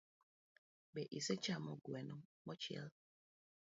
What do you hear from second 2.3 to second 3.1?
mochiel?